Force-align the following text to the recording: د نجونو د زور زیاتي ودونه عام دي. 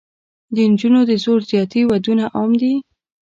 د 0.53 0.55
نجونو 0.71 0.99
د 1.09 1.11
زور 1.23 1.39
زیاتي 1.51 1.81
ودونه 1.85 2.23
عام 2.35 2.51
دي. 2.61 2.73